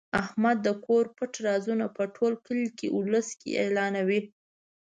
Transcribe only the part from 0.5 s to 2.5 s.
د کور پټ رازونه په ټول